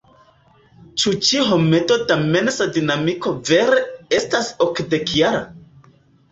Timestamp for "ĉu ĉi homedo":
1.03-1.99